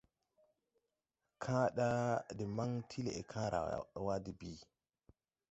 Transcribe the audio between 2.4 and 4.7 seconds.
maŋ ti Lɛʼkããwa de bìi.